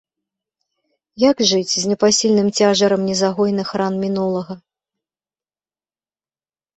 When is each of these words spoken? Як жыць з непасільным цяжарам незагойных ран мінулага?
Як 1.23 1.41
жыць 1.49 1.75
з 1.81 1.91
непасільным 1.91 2.47
цяжарам 2.59 3.01
незагойных 3.09 3.69
ран 3.81 3.93
мінулага? 4.05 4.57